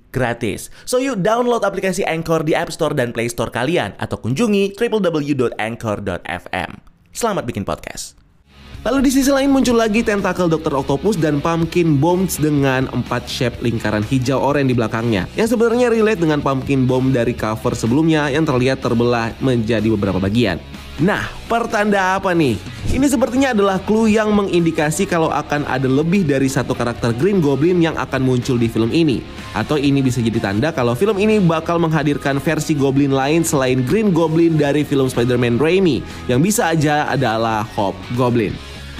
gratis. 0.11 0.69
So 0.85 0.99
yuk 0.99 1.23
download 1.23 1.63
aplikasi 1.65 2.05
Anchor 2.05 2.43
di 2.45 2.53
App 2.53 2.69
Store 2.69 2.93
dan 2.93 3.15
Play 3.15 3.31
Store 3.31 3.49
kalian 3.49 3.95
atau 3.97 4.19
kunjungi 4.19 4.77
www.anchor.fm. 4.77 6.71
Selamat 7.11 7.43
bikin 7.47 7.63
podcast. 7.65 8.21
Lalu 8.81 9.05
di 9.05 9.11
sisi 9.13 9.29
lain 9.29 9.53
muncul 9.53 9.77
lagi 9.77 10.01
tentakel 10.01 10.49
Dr. 10.49 10.73
Octopus 10.73 11.13
dan 11.13 11.37
Pumpkin 11.37 12.01
Bombs 12.01 12.41
dengan 12.41 12.89
empat 12.89 13.29
shape 13.29 13.61
lingkaran 13.61 14.01
hijau 14.01 14.41
oranye 14.41 14.73
di 14.73 14.75
belakangnya. 14.75 15.29
Yang 15.37 15.53
sebenarnya 15.53 15.93
relate 15.93 16.17
dengan 16.25 16.41
Pumpkin 16.41 16.89
Bomb 16.89 17.13
dari 17.13 17.37
cover 17.37 17.77
sebelumnya 17.77 18.33
yang 18.33 18.41
terlihat 18.41 18.81
terbelah 18.81 19.37
menjadi 19.37 19.85
beberapa 19.85 20.17
bagian. 20.17 20.57
Nah, 20.99 21.31
pertanda 21.47 22.19
apa 22.19 22.35
nih? 22.35 22.59
Ini 22.91 23.07
sepertinya 23.07 23.55
adalah 23.55 23.79
clue 23.79 24.11
yang 24.11 24.35
mengindikasi 24.35 25.07
kalau 25.07 25.31
akan 25.31 25.63
ada 25.63 25.87
lebih 25.87 26.27
dari 26.27 26.51
satu 26.51 26.75
karakter 26.75 27.15
Green 27.15 27.39
Goblin 27.39 27.79
yang 27.79 27.95
akan 27.95 28.19
muncul 28.19 28.59
di 28.59 28.67
film 28.67 28.91
ini. 28.91 29.23
Atau 29.55 29.79
ini 29.79 30.03
bisa 30.03 30.19
jadi 30.19 30.43
tanda 30.43 30.75
kalau 30.75 30.91
film 30.91 31.15
ini 31.15 31.39
bakal 31.39 31.79
menghadirkan 31.79 32.43
versi 32.43 32.75
Goblin 32.75 33.15
lain 33.15 33.47
selain 33.47 33.79
Green 33.87 34.11
Goblin 34.11 34.59
dari 34.59 34.83
film 34.83 35.07
Spider-Man 35.07 35.55
Raimi, 35.55 36.03
yang 36.27 36.43
bisa 36.43 36.67
aja 36.75 37.07
adalah 37.07 37.63
Hobgoblin. 37.79 38.51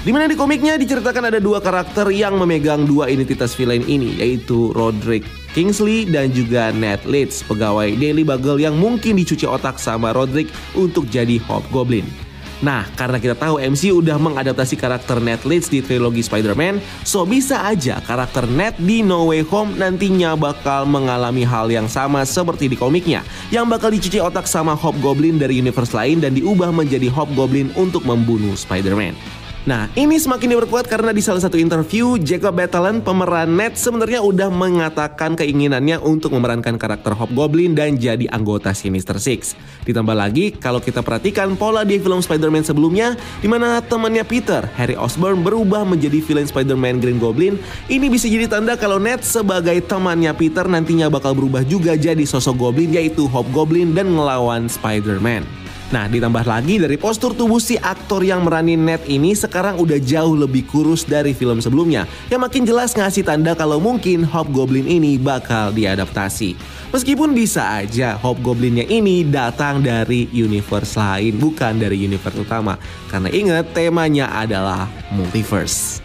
Di 0.02 0.10
mana 0.10 0.26
di 0.26 0.34
komiknya 0.34 0.82
diceritakan 0.82 1.30
ada 1.30 1.38
dua 1.38 1.62
karakter 1.62 2.10
yang 2.10 2.34
memegang 2.34 2.90
dua 2.90 3.06
identitas 3.12 3.54
villain 3.54 3.86
ini, 3.86 4.18
yaitu 4.18 4.74
Roderick 4.74 5.28
Kingsley 5.52 6.08
dan 6.08 6.32
juga 6.32 6.72
Ned 6.72 7.04
Leeds, 7.04 7.44
pegawai 7.44 7.92
Daily 8.00 8.24
Bugle 8.24 8.64
yang 8.64 8.80
mungkin 8.80 9.20
dicuci 9.20 9.44
otak 9.44 9.78
sama 9.78 10.16
Roderick 10.16 10.48
untuk 10.76 11.08
jadi 11.12 11.38
Hobgoblin. 11.44 12.32
Nah, 12.62 12.86
karena 12.94 13.18
kita 13.18 13.34
tahu 13.34 13.58
MC 13.58 13.90
udah 13.90 14.22
mengadaptasi 14.22 14.78
karakter 14.78 15.18
Ned 15.18 15.42
Leeds 15.50 15.74
di 15.74 15.82
trilogi 15.82 16.22
Spider-Man, 16.22 16.78
so 17.02 17.26
bisa 17.26 17.66
aja 17.66 17.98
karakter 18.06 18.46
Ned 18.46 18.78
di 18.78 19.02
No 19.02 19.34
Way 19.34 19.42
Home 19.50 19.74
nantinya 19.82 20.38
bakal 20.38 20.86
mengalami 20.86 21.42
hal 21.42 21.74
yang 21.74 21.90
sama 21.90 22.22
seperti 22.22 22.70
di 22.70 22.78
komiknya, 22.78 23.26
yang 23.50 23.66
bakal 23.66 23.90
dicuci 23.90 24.22
otak 24.22 24.46
sama 24.46 24.78
Hobgoblin 24.78 25.42
dari 25.42 25.58
universe 25.58 25.98
lain 25.98 26.22
dan 26.22 26.38
diubah 26.38 26.70
menjadi 26.70 27.10
Hobgoblin 27.10 27.74
untuk 27.74 28.06
membunuh 28.06 28.54
Spider-Man. 28.54 29.41
Nah, 29.62 29.86
ini 29.94 30.18
semakin 30.18 30.58
diperkuat 30.58 30.90
karena 30.90 31.14
di 31.14 31.22
salah 31.22 31.38
satu 31.38 31.54
interview, 31.54 32.18
Jacob 32.18 32.58
Batalon, 32.58 32.98
pemeran 32.98 33.54
Ned, 33.54 33.78
sebenarnya 33.78 34.18
udah 34.26 34.50
mengatakan 34.50 35.38
keinginannya 35.38 36.02
untuk 36.02 36.34
memerankan 36.34 36.82
karakter 36.82 37.14
Hobgoblin 37.14 37.78
dan 37.78 37.94
jadi 37.94 38.26
anggota 38.34 38.74
Sinister 38.74 39.22
Six. 39.22 39.54
Ditambah 39.86 40.18
lagi, 40.18 40.50
kalau 40.58 40.82
kita 40.82 41.06
perhatikan 41.06 41.54
pola 41.54 41.86
di 41.86 42.02
film 42.02 42.26
Spider-Man 42.26 42.66
sebelumnya, 42.66 43.14
di 43.38 43.46
mana 43.46 43.86
temannya 43.86 44.26
Peter, 44.26 44.66
Harry 44.82 44.98
Osborn, 44.98 45.46
berubah 45.46 45.86
menjadi 45.86 46.18
villain 46.26 46.50
Spider-Man 46.50 46.98
Green 46.98 47.22
Goblin, 47.22 47.62
ini 47.86 48.10
bisa 48.10 48.26
jadi 48.26 48.50
tanda 48.50 48.74
kalau 48.74 48.98
Ned 48.98 49.22
sebagai 49.22 49.78
temannya 49.86 50.34
Peter 50.34 50.66
nantinya 50.66 51.06
bakal 51.14 51.38
berubah 51.38 51.62
juga 51.62 51.94
jadi 51.94 52.26
sosok 52.26 52.58
Goblin 52.58 52.98
yaitu 52.98 53.30
Hobgoblin 53.30 53.94
dan 53.94 54.10
ngelawan 54.10 54.66
Spider-Man. 54.66 55.61
Nah, 55.92 56.08
ditambah 56.08 56.48
lagi 56.48 56.80
dari 56.80 56.96
postur 56.96 57.36
tubuh 57.36 57.60
si 57.60 57.76
aktor 57.76 58.24
yang 58.24 58.48
meranin 58.48 58.80
Ned 58.80 59.04
ini 59.12 59.36
sekarang 59.36 59.76
udah 59.76 60.00
jauh 60.00 60.40
lebih 60.40 60.64
kurus 60.64 61.04
dari 61.04 61.36
film 61.36 61.60
sebelumnya. 61.60 62.08
Yang 62.32 62.42
makin 62.48 62.64
jelas 62.64 62.96
ngasih 62.96 63.28
tanda 63.28 63.52
kalau 63.60 63.76
mungkin 63.84 64.24
Hobgoblin 64.24 64.88
ini 64.88 65.20
bakal 65.20 65.76
diadaptasi. 65.76 66.56
Meskipun 66.92 67.32
bisa 67.32 67.80
aja 67.84 68.20
Hobgoblinnya 68.20 68.84
ini 68.88 69.24
datang 69.24 69.80
dari 69.80 70.28
universe 70.32 70.96
lain, 71.00 71.40
bukan 71.40 71.80
dari 71.80 72.08
universe 72.08 72.40
utama. 72.40 72.80
Karena 73.12 73.28
ingat 73.32 73.76
temanya 73.76 74.32
adalah 74.32 74.92
multiverse. 75.12 76.01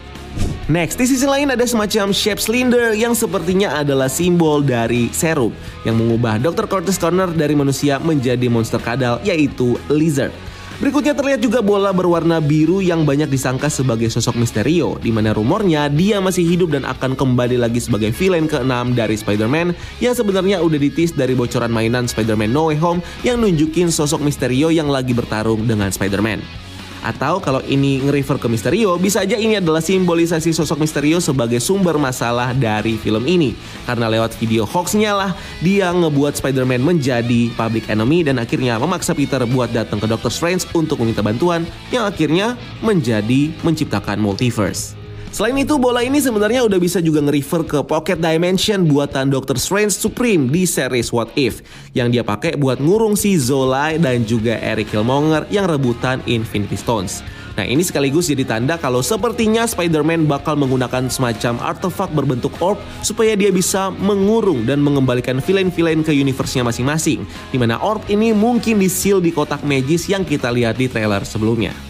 Next, 0.67 0.99
di 0.99 1.07
sisi 1.07 1.23
lain 1.23 1.55
ada 1.55 1.63
semacam 1.63 2.11
shape 2.11 2.43
cylinder 2.43 2.91
yang 2.91 3.15
sepertinya 3.15 3.79
adalah 3.87 4.11
simbol 4.11 4.67
dari 4.67 5.07
serum 5.15 5.55
yang 5.87 5.95
mengubah 5.95 6.43
Dr. 6.43 6.67
Curtis 6.67 6.99
Corner 6.99 7.31
dari 7.31 7.55
manusia 7.55 8.03
menjadi 8.03 8.51
monster 8.51 8.83
kadal 8.83 9.23
yaitu 9.23 9.79
lizard. 9.87 10.35
Berikutnya 10.83 11.15
terlihat 11.15 11.39
juga 11.39 11.63
bola 11.63 11.95
berwarna 11.95 12.43
biru 12.43 12.83
yang 12.83 13.07
banyak 13.07 13.31
disangka 13.31 13.71
sebagai 13.71 14.11
sosok 14.11 14.43
Misterio, 14.43 14.99
di 14.99 15.15
mana 15.15 15.31
rumornya 15.31 15.87
dia 15.87 16.19
masih 16.19 16.43
hidup 16.43 16.75
dan 16.75 16.83
akan 16.83 17.15
kembali 17.15 17.63
lagi 17.63 17.79
sebagai 17.79 18.11
villain 18.11 18.51
ke-6 18.51 18.99
dari 18.99 19.15
Spider-Man 19.15 19.71
yang 20.03 20.19
sebenarnya 20.19 20.59
udah 20.67 20.83
ditis 20.83 21.15
dari 21.15 21.39
bocoran 21.39 21.71
mainan 21.71 22.11
Spider-Man 22.11 22.51
No 22.51 22.75
Way 22.75 22.83
Home 22.83 23.01
yang 23.23 23.39
nunjukin 23.39 23.95
sosok 23.95 24.19
Misterio 24.19 24.75
yang 24.75 24.91
lagi 24.91 25.15
bertarung 25.15 25.63
dengan 25.63 25.95
Spider-Man. 25.95 26.66
Atau 27.07 27.39
kalau 27.39 27.63
ini 27.63 28.03
nge-refer 28.03 28.43
ke 28.43 28.51
Misterio, 28.51 28.99
bisa 28.99 29.23
aja 29.23 29.39
ini 29.39 29.63
adalah 29.63 29.79
simbolisasi 29.79 30.51
sosok 30.51 30.83
Misterio 30.83 31.23
sebagai 31.23 31.63
sumber 31.63 31.95
masalah 32.03 32.51
dari 32.51 32.99
film 32.99 33.23
ini. 33.31 33.55
Karena 33.87 34.11
lewat 34.11 34.35
video 34.43 34.67
hoaxnya 34.67 35.15
lah, 35.15 35.31
dia 35.63 35.95
ngebuat 35.95 36.35
Spider-Man 36.35 36.83
menjadi 36.83 37.55
public 37.55 37.87
enemy 37.87 38.27
dan 38.27 38.43
akhirnya 38.43 38.75
memaksa 38.83 39.15
Peter 39.15 39.39
buat 39.47 39.71
datang 39.71 40.03
ke 40.03 40.11
Doctor 40.11 40.35
Strange 40.35 40.67
untuk 40.75 40.99
meminta 40.99 41.23
bantuan 41.23 41.63
yang 41.95 42.11
akhirnya 42.11 42.59
menjadi 42.83 43.55
menciptakan 43.63 44.19
multiverse. 44.19 45.06
Selain 45.37 45.53
itu, 45.61 45.77
bola 45.77 46.01
ini 46.01 46.17
sebenarnya 46.17 46.65
udah 46.65 46.81
bisa 46.81 46.97
juga 47.05 47.21
nge-refer 47.21 47.69
ke 47.69 47.79
Pocket 47.85 48.17
Dimension 48.17 48.89
buatan 48.89 49.29
Doctor 49.29 49.61
Strange 49.61 49.93
Supreme 49.93 50.49
di 50.49 50.65
series 50.65 51.13
What 51.13 51.37
If 51.37 51.61
yang 51.93 52.09
dia 52.09 52.25
pakai 52.25 52.57
buat 52.57 52.81
ngurung 52.81 53.21
si 53.21 53.37
Zola 53.37 53.93
dan 54.01 54.25
juga 54.25 54.57
Eric 54.57 54.97
Killmonger 54.97 55.45
yang 55.53 55.69
rebutan 55.69 56.25
Infinity 56.25 56.81
Stones. 56.81 57.21
Nah 57.53 57.69
ini 57.69 57.85
sekaligus 57.85 58.33
jadi 58.33 58.49
tanda 58.49 58.81
kalau 58.81 59.05
sepertinya 59.05 59.69
Spider-Man 59.69 60.25
bakal 60.25 60.57
menggunakan 60.57 61.13
semacam 61.13 61.61
artefak 61.61 62.09
berbentuk 62.17 62.57
orb 62.65 62.81
supaya 63.05 63.37
dia 63.37 63.53
bisa 63.53 63.93
mengurung 63.93 64.65
dan 64.65 64.81
mengembalikan 64.81 65.45
villain-villain 65.45 66.01
ke 66.01 66.17
universe-nya 66.17 66.65
masing-masing. 66.65 67.29
Di 67.53 67.61
mana 67.61 67.77
orb 67.85 68.01
ini 68.09 68.33
mungkin 68.33 68.81
diseal 68.81 69.21
di 69.21 69.37
kotak 69.37 69.61
magis 69.69 70.09
yang 70.09 70.25
kita 70.25 70.49
lihat 70.49 70.81
di 70.81 70.89
trailer 70.89 71.29
sebelumnya. 71.29 71.86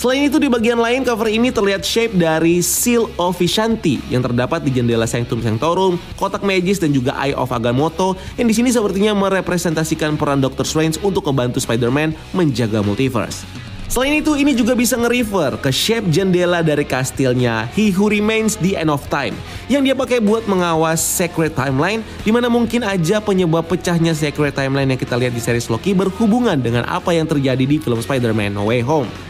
Selain 0.00 0.32
itu 0.32 0.40
di 0.40 0.48
bagian 0.48 0.80
lain 0.80 1.04
cover 1.04 1.28
ini 1.28 1.52
terlihat 1.52 1.84
shape 1.84 2.16
dari 2.16 2.64
Seal 2.64 3.04
of 3.20 3.36
Vishanti 3.36 4.00
yang 4.08 4.24
terdapat 4.24 4.64
di 4.64 4.72
jendela 4.72 5.04
Sanctum 5.04 5.44
Sanctorum, 5.44 6.00
kotak 6.16 6.40
magis 6.40 6.80
dan 6.80 6.88
juga 6.88 7.12
Eye 7.20 7.36
of 7.36 7.52
Agamotto 7.52 8.16
yang 8.40 8.48
di 8.48 8.56
sini 8.56 8.72
sepertinya 8.72 9.12
merepresentasikan 9.12 10.16
peran 10.16 10.40
Doctor 10.40 10.64
Strange 10.64 10.96
untuk 11.04 11.28
membantu 11.28 11.60
Spider-Man 11.60 12.16
menjaga 12.32 12.80
multiverse. 12.80 13.44
Selain 13.92 14.24
itu, 14.24 14.40
ini 14.40 14.56
juga 14.56 14.72
bisa 14.72 14.96
nge-refer 14.96 15.60
ke 15.60 15.68
shape 15.68 16.08
jendela 16.08 16.64
dari 16.64 16.88
kastilnya 16.88 17.68
He 17.76 17.92
Who 17.92 18.08
Remains 18.08 18.56
the 18.56 18.80
End 18.80 18.88
of 18.88 19.04
Time 19.12 19.36
yang 19.68 19.84
dia 19.84 19.92
pakai 19.92 20.24
buat 20.24 20.48
mengawas 20.48 21.04
Secret 21.04 21.52
Timeline 21.52 22.00
di 22.24 22.32
mana 22.32 22.48
mungkin 22.48 22.88
aja 22.88 23.20
penyebab 23.20 23.68
pecahnya 23.68 24.16
Secret 24.16 24.56
Timeline 24.56 24.96
yang 24.96 25.00
kita 25.00 25.20
lihat 25.20 25.36
di 25.36 25.44
series 25.44 25.68
Loki 25.68 25.92
berhubungan 25.92 26.56
dengan 26.56 26.88
apa 26.88 27.12
yang 27.12 27.28
terjadi 27.28 27.68
di 27.68 27.76
film 27.76 28.00
Spider-Man 28.00 28.56
No 28.56 28.64
Way 28.64 28.80
Home. 28.88 29.29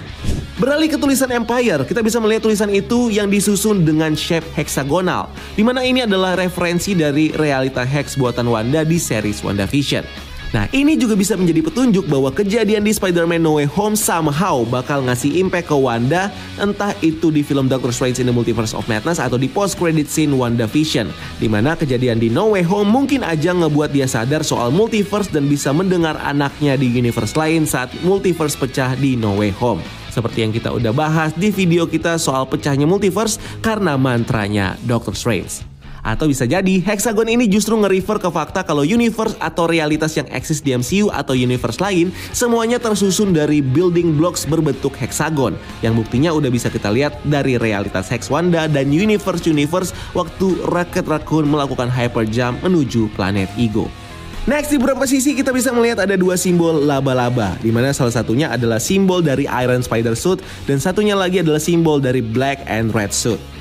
Beralih 0.61 0.93
ke 0.93 1.01
tulisan 1.01 1.33
Empire, 1.33 1.89
kita 1.89 2.05
bisa 2.05 2.21
melihat 2.21 2.45
tulisan 2.45 2.69
itu 2.69 3.09
yang 3.09 3.33
disusun 3.33 3.81
dengan 3.81 4.13
shape 4.13 4.45
heksagonal, 4.53 5.33
di 5.57 5.65
mana 5.65 5.81
ini 5.81 6.05
adalah 6.05 6.37
referensi 6.37 6.93
dari 6.93 7.33
realita 7.33 7.81
hex 7.81 8.13
buatan 8.21 8.45
Wanda 8.45 8.85
di 8.85 9.01
series 9.01 9.41
WandaVision. 9.41 10.30
Nah, 10.51 10.67
ini 10.75 10.99
juga 10.99 11.15
bisa 11.15 11.39
menjadi 11.39 11.63
petunjuk 11.63 12.11
bahwa 12.11 12.35
kejadian 12.35 12.83
di 12.83 12.91
Spider-Man 12.91 13.39
No 13.39 13.63
Way 13.63 13.71
Home 13.79 13.95
somehow 13.95 14.67
bakal 14.67 15.07
ngasih 15.07 15.39
impact 15.39 15.71
ke 15.71 15.77
Wanda, 15.79 16.27
entah 16.59 16.91
itu 17.07 17.31
di 17.31 17.47
film 17.47 17.71
Doctor 17.71 17.95
Strange 17.95 18.19
in 18.19 18.27
the 18.27 18.35
Multiverse 18.35 18.75
of 18.75 18.91
Madness 18.91 19.23
atau 19.23 19.39
di 19.39 19.47
post-credit 19.47 20.11
scene 20.11 20.35
WandaVision, 20.35 21.07
di 21.39 21.47
mana 21.47 21.79
kejadian 21.79 22.19
di 22.19 22.35
No 22.35 22.51
Way 22.51 22.67
Home 22.67 22.91
mungkin 22.91 23.23
aja 23.23 23.55
ngebuat 23.55 23.95
dia 23.95 24.11
sadar 24.11 24.43
soal 24.43 24.75
multiverse 24.75 25.31
dan 25.31 25.47
bisa 25.47 25.71
mendengar 25.71 26.19
anaknya 26.19 26.75
di 26.75 26.91
universe 26.91 27.39
lain 27.39 27.63
saat 27.63 27.95
multiverse 28.03 28.59
pecah 28.59 28.99
di 28.99 29.15
No 29.15 29.39
Way 29.39 29.55
Home. 29.63 29.79
Seperti 30.11 30.43
yang 30.43 30.51
kita 30.51 30.75
udah 30.75 30.91
bahas 30.91 31.31
di 31.39 31.55
video 31.55 31.87
kita 31.87 32.19
soal 32.19 32.43
pecahnya 32.51 32.91
multiverse 32.91 33.39
karena 33.63 33.95
mantranya 33.95 34.75
Doctor 34.83 35.15
Strange. 35.15 35.70
Atau 36.01 36.29
bisa 36.29 36.49
jadi 36.49 36.81
hexagon 36.81 37.29
ini 37.29 37.47
justru 37.47 37.77
nge-refer 37.77 38.19
ke 38.21 38.29
fakta 38.33 38.61
kalau 38.65 38.85
universe 38.85 39.37
atau 39.41 39.69
realitas 39.69 40.17
yang 40.17 40.29
eksis 40.33 40.65
di 40.65 40.73
MCU 40.77 41.13
atau 41.13 41.37
universe 41.37 41.81
lain 41.81 42.13
semuanya 42.33 42.81
tersusun 42.81 43.33
dari 43.37 43.61
building 43.61 44.17
blocks 44.17 44.49
berbentuk 44.49 44.97
hexagon 44.97 45.57
yang 45.85 45.97
buktinya 45.97 46.33
udah 46.33 46.49
bisa 46.49 46.73
kita 46.73 46.89
lihat 46.89 47.17
dari 47.27 47.61
realitas 47.61 48.09
Hex 48.09 48.33
Wanda 48.33 48.67
dan 48.67 48.91
universe-universe 48.91 49.93
waktu 50.17 50.57
Rocket 50.69 51.07
Raccoon 51.07 51.49
melakukan 51.49 51.93
hyper 51.93 52.27
jump 52.29 52.61
menuju 52.65 53.13
planet 53.15 53.49
Ego. 53.61 53.89
Next 54.49 54.73
di 54.73 54.81
beberapa 54.81 55.05
sisi 55.05 55.37
kita 55.37 55.53
bisa 55.53 55.69
melihat 55.69 56.01
ada 56.01 56.17
dua 56.17 56.33
simbol 56.33 56.81
laba-laba, 56.81 57.61
di 57.61 57.69
mana 57.69 57.93
salah 57.93 58.11
satunya 58.11 58.49
adalah 58.49 58.81
simbol 58.81 59.21
dari 59.21 59.45
Iron 59.45 59.85
Spider 59.85 60.17
Suit 60.17 60.41
dan 60.65 60.81
satunya 60.81 61.13
lagi 61.13 61.45
adalah 61.45 61.61
simbol 61.61 62.01
dari 62.01 62.25
Black 62.25 62.65
and 62.65 62.89
Red 62.97 63.13
Suit. 63.13 63.60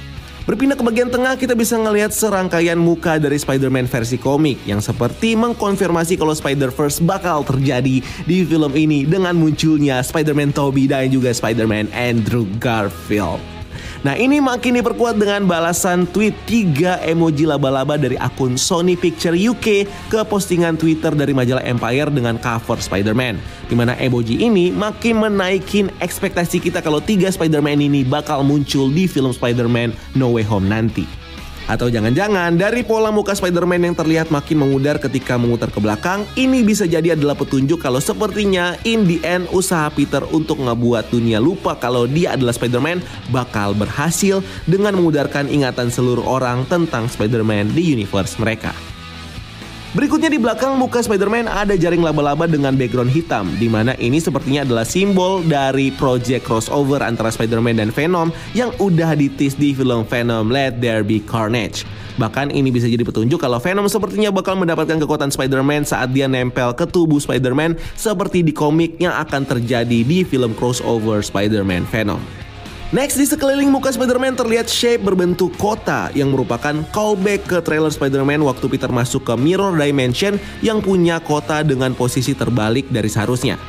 Berpindah 0.50 0.74
ke 0.74 0.82
bagian 0.82 1.14
tengah 1.14 1.38
kita 1.38 1.54
bisa 1.54 1.78
melihat 1.78 2.10
serangkaian 2.10 2.74
muka 2.74 3.22
dari 3.22 3.38
Spider-Man 3.38 3.86
versi 3.86 4.18
komik 4.18 4.58
yang 4.66 4.82
seperti 4.82 5.38
mengkonfirmasi 5.38 6.18
kalau 6.18 6.34
Spider-Verse 6.34 7.06
bakal 7.06 7.46
terjadi 7.46 8.02
di 8.02 8.38
film 8.50 8.74
ini 8.74 9.06
dengan 9.06 9.38
munculnya 9.38 10.02
Spider-Man 10.02 10.50
Tobey 10.58 10.90
dan 10.90 11.14
juga 11.14 11.30
Spider-Man 11.30 11.94
Andrew 11.94 12.50
Garfield. 12.58 13.59
Nah 14.00 14.16
ini 14.16 14.40
makin 14.40 14.80
diperkuat 14.80 15.20
dengan 15.20 15.44
balasan 15.44 16.08
tweet 16.08 16.32
3 16.48 17.04
emoji 17.12 17.44
laba-laba 17.44 18.00
dari 18.00 18.16
akun 18.16 18.56
Sony 18.56 18.96
Picture 18.96 19.36
UK 19.36 19.84
ke 20.08 20.20
postingan 20.24 20.80
Twitter 20.80 21.12
dari 21.12 21.36
majalah 21.36 21.68
Empire 21.68 22.08
dengan 22.08 22.40
cover 22.40 22.80
Spider-Man. 22.80 23.36
Di 23.68 23.76
mana 23.76 24.00
emoji 24.00 24.40
ini 24.40 24.72
makin 24.72 25.20
menaikin 25.20 25.92
ekspektasi 26.00 26.64
kita 26.64 26.80
kalau 26.80 27.04
tiga 27.04 27.28
Spider-Man 27.28 27.84
ini 27.84 28.08
bakal 28.08 28.40
muncul 28.48 28.88
di 28.88 29.04
film 29.04 29.36
Spider-Man 29.36 29.92
No 30.16 30.32
Way 30.32 30.48
Home 30.48 30.72
nanti. 30.72 31.29
Atau 31.70 31.94
jangan-jangan 31.94 32.58
dari 32.58 32.82
pola 32.82 33.14
muka 33.14 33.38
Spider-Man 33.38 33.94
yang 33.94 33.96
terlihat 33.96 34.34
makin 34.34 34.66
mengudar 34.66 34.98
ketika 34.98 35.38
memutar 35.38 35.70
ke 35.70 35.78
belakang, 35.78 36.26
ini 36.34 36.66
bisa 36.66 36.90
jadi 36.90 37.14
adalah 37.14 37.38
petunjuk 37.38 37.78
kalau 37.78 38.02
sepertinya 38.02 38.74
in 38.90 39.06
the 39.06 39.22
end 39.22 39.46
usaha 39.54 39.86
Peter 39.94 40.26
untuk 40.34 40.58
ngebuat 40.58 41.14
dunia 41.14 41.38
lupa 41.38 41.78
kalau 41.78 42.10
dia 42.10 42.34
adalah 42.34 42.58
Spider-Man 42.58 43.06
bakal 43.30 43.78
berhasil 43.78 44.42
dengan 44.66 44.98
mengudarkan 44.98 45.46
ingatan 45.46 45.94
seluruh 45.94 46.26
orang 46.26 46.66
tentang 46.66 47.06
Spider-Man 47.06 47.78
di 47.78 47.94
universe 47.94 48.42
mereka. 48.42 48.89
Berikutnya 49.90 50.30
di 50.30 50.38
belakang 50.38 50.78
muka 50.78 51.02
Spider-Man 51.02 51.50
ada 51.50 51.74
jaring 51.74 52.06
laba-laba 52.06 52.46
dengan 52.46 52.78
background 52.78 53.10
hitam, 53.10 53.50
di 53.58 53.66
mana 53.66 53.98
ini 53.98 54.22
sepertinya 54.22 54.62
adalah 54.62 54.86
simbol 54.86 55.42
dari 55.42 55.90
project 55.90 56.46
crossover 56.46 57.02
antara 57.02 57.34
Spider-Man 57.34 57.82
dan 57.82 57.90
Venom 57.90 58.30
yang 58.54 58.70
udah 58.78 59.18
ditis 59.18 59.58
di 59.58 59.74
film 59.74 60.06
Venom 60.06 60.54
Let 60.54 60.78
There 60.78 61.02
Be 61.02 61.18
Carnage. 61.26 61.90
Bahkan 62.22 62.54
ini 62.54 62.70
bisa 62.70 62.86
jadi 62.86 63.02
petunjuk 63.02 63.42
kalau 63.42 63.58
Venom 63.58 63.90
sepertinya 63.90 64.30
bakal 64.30 64.62
mendapatkan 64.62 65.02
kekuatan 65.02 65.34
Spider-Man 65.34 65.90
saat 65.90 66.14
dia 66.14 66.30
nempel 66.30 66.70
ke 66.78 66.86
tubuh 66.86 67.18
Spider-Man 67.18 67.74
seperti 67.98 68.46
di 68.46 68.54
komik 68.54 69.02
yang 69.02 69.18
akan 69.18 69.42
terjadi 69.42 70.06
di 70.06 70.22
film 70.22 70.54
crossover 70.54 71.26
Spider-Man 71.26 71.90
Venom. 71.90 72.39
Next, 72.90 73.22
di 73.22 73.26
sekeliling 73.30 73.70
muka 73.70 73.94
Spider-Man 73.94 74.34
terlihat 74.34 74.66
shape 74.66 75.06
berbentuk 75.06 75.54
kota 75.62 76.10
yang 76.18 76.34
merupakan 76.34 76.74
callback 76.90 77.46
ke 77.46 77.62
trailer 77.62 77.94
Spider-Man 77.94 78.42
waktu 78.42 78.66
Peter 78.66 78.90
masuk 78.90 79.30
ke 79.30 79.38
Mirror 79.38 79.78
Dimension 79.78 80.42
yang 80.66 80.82
punya 80.82 81.22
kota 81.22 81.62
dengan 81.62 81.94
posisi 81.94 82.34
terbalik 82.34 82.90
dari 82.90 83.06
seharusnya. 83.06 83.62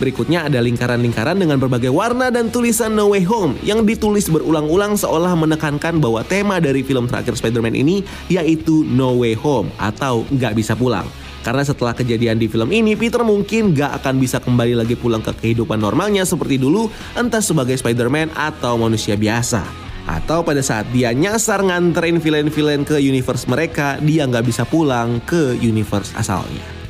Berikutnya 0.00 0.48
ada 0.48 0.64
lingkaran-lingkaran 0.64 1.36
dengan 1.36 1.60
berbagai 1.60 1.92
warna 1.92 2.32
dan 2.32 2.48
tulisan 2.48 2.96
No 2.96 3.12
Way 3.12 3.28
Home 3.28 3.60
yang 3.60 3.84
ditulis 3.84 4.32
berulang-ulang 4.32 4.96
seolah 4.96 5.36
menekankan 5.36 6.00
bahwa 6.00 6.24
tema 6.24 6.56
dari 6.56 6.80
film 6.80 7.04
terakhir 7.04 7.36
Spider-Man 7.36 7.76
ini 7.76 8.00
yaitu 8.32 8.80
No 8.88 9.12
Way 9.20 9.36
Home 9.44 9.68
atau 9.76 10.24
nggak 10.32 10.56
bisa 10.56 10.72
pulang. 10.72 11.04
Karena 11.44 11.60
setelah 11.60 11.92
kejadian 11.92 12.40
di 12.40 12.48
film 12.48 12.72
ini, 12.72 12.96
Peter 12.96 13.20
mungkin 13.20 13.76
gak 13.76 14.00
akan 14.00 14.16
bisa 14.16 14.40
kembali 14.40 14.80
lagi 14.80 14.96
pulang 14.96 15.20
ke 15.20 15.36
kehidupan 15.36 15.76
normalnya 15.76 16.24
seperti 16.24 16.56
dulu, 16.56 16.88
entah 17.12 17.44
sebagai 17.44 17.76
Spider-Man 17.76 18.32
atau 18.32 18.80
manusia 18.80 19.12
biasa. 19.12 19.60
Atau 20.08 20.40
pada 20.40 20.64
saat 20.64 20.88
dia 20.88 21.12
nyasar 21.12 21.60
nganterin 21.64 22.20
villain-villain 22.20 22.88
ke 22.88 22.96
universe 22.96 23.44
mereka, 23.44 24.00
dia 24.00 24.24
nggak 24.24 24.44
bisa 24.48 24.64
pulang 24.64 25.20
ke 25.28 25.60
universe 25.60 26.16
asalnya. 26.16 26.83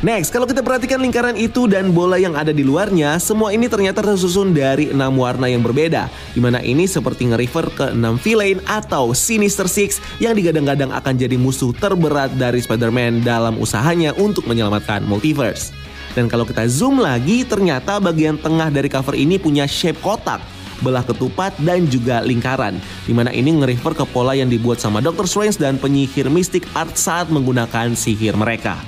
Next, 0.00 0.32
kalau 0.32 0.48
kita 0.48 0.64
perhatikan 0.64 0.96
lingkaran 0.96 1.36
itu 1.36 1.68
dan 1.68 1.92
bola 1.92 2.16
yang 2.16 2.32
ada 2.32 2.56
di 2.56 2.64
luarnya, 2.64 3.20
semua 3.20 3.52
ini 3.52 3.68
ternyata 3.68 4.00
tersusun 4.00 4.56
dari 4.56 4.88
enam 4.88 5.12
warna 5.20 5.44
yang 5.44 5.60
berbeda. 5.60 6.08
Di 6.32 6.40
mana 6.40 6.56
ini 6.64 6.88
seperti 6.88 7.28
nge-refer 7.28 7.68
ke 7.68 7.86
enam 7.92 8.16
villain 8.16 8.64
atau 8.64 9.12
Sinister 9.12 9.68
Six 9.68 10.00
yang 10.16 10.32
digadang-gadang 10.32 10.88
akan 10.88 11.20
jadi 11.20 11.36
musuh 11.36 11.76
terberat 11.76 12.32
dari 12.40 12.64
Spider-Man 12.64 13.20
dalam 13.20 13.60
usahanya 13.60 14.16
untuk 14.16 14.48
menyelamatkan 14.48 15.04
multiverse. 15.04 15.76
Dan 16.16 16.32
kalau 16.32 16.48
kita 16.48 16.64
zoom 16.64 16.96
lagi, 16.96 17.44
ternyata 17.44 18.00
bagian 18.00 18.40
tengah 18.40 18.72
dari 18.72 18.88
cover 18.88 19.12
ini 19.12 19.36
punya 19.36 19.68
shape 19.68 20.00
kotak 20.00 20.40
belah 20.80 21.04
ketupat 21.04 21.52
dan 21.60 21.84
juga 21.92 22.24
lingkaran. 22.24 22.80
Di 23.04 23.12
mana 23.12 23.28
ini 23.36 23.52
nge-refer 23.52 24.00
ke 24.00 24.04
pola 24.08 24.32
yang 24.32 24.48
dibuat 24.48 24.80
sama 24.80 25.04
Doctor 25.04 25.28
Strange 25.28 25.60
dan 25.60 25.76
penyihir 25.76 26.32
Mystic 26.32 26.64
Art 26.72 26.96
saat 26.96 27.28
menggunakan 27.28 27.92
sihir 27.92 28.32
mereka. 28.32 28.80